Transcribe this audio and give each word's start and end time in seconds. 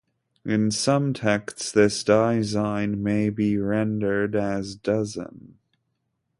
In 0.43 0.71
some 0.71 1.13
texts 1.13 1.71
this 1.71 2.03
'dizeyne' 2.03 2.97
may 3.03 3.29
be 3.29 3.59
rendered 3.59 4.35
as 4.35 4.75
'dozen'. 4.75 5.59